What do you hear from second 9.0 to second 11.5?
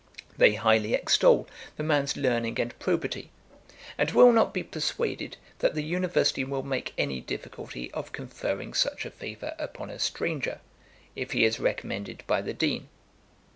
a favour upon a stranger, if he